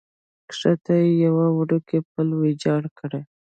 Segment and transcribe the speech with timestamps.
[0.49, 3.21] کښته یې یو وړوکی پل ویجاړ کړی.